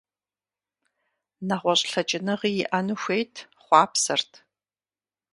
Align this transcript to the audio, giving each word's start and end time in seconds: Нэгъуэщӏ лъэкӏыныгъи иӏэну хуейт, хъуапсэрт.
Нэгъуэщӏ 1.47 1.85
лъэкӏыныгъи 1.91 2.51
иӏэну 2.63 2.97
хуейт, 3.01 3.33
хъуапсэрт. 3.63 4.31